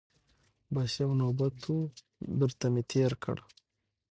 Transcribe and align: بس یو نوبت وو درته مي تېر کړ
بس 0.73 0.91
یو 1.01 1.11
نوبت 1.19 1.57
وو 1.69 1.79
درته 2.39 2.65
مي 2.73 2.81
تېر 2.91 3.11
کړ 3.23 3.37